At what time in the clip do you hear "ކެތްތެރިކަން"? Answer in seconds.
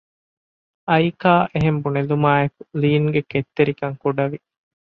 3.31-3.95